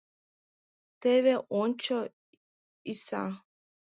—Теве 1.01 1.35
ончо, 1.61 1.97
исӓ! 2.91 3.25